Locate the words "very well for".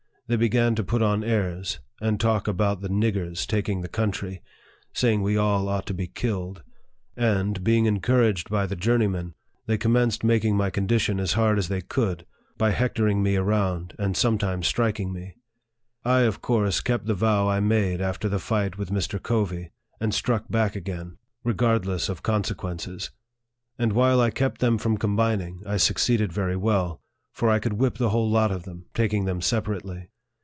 26.31-27.49